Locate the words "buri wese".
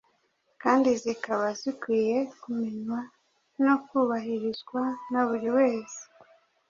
5.27-6.01